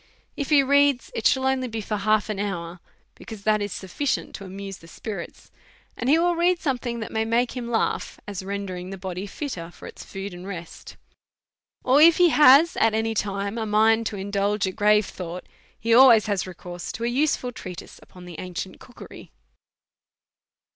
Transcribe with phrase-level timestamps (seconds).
[0.35, 2.79] If he reads, it shall only be for half an hour,
[3.19, 5.51] beciuise that is sufficient to amuse the spirits;
[5.95, 9.69] and he will read something that will make him laugh, as rendering the body fitter
[9.69, 10.97] for its food and rest;
[11.83, 15.45] or if he has at any time a mind to indulge a grave thought,
[15.79, 19.29] he always has recourse to a useful treatise upon the ancient cookery.